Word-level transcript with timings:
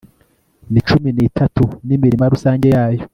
ni 0.71 0.81
cumi 0.87 1.09
n'itatu 1.13 1.63
n'imirima 1.87 2.25
rusange 2.33 2.67
yayo 2.75 3.03